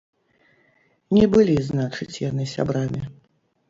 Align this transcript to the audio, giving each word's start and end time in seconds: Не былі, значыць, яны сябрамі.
Не 1.17 1.25
былі, 1.37 1.57
значыць, 1.69 2.11
яны 2.29 2.51
сябрамі. 2.57 3.01